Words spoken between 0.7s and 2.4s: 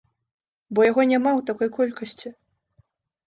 Бо яго няма ў такой колькасці.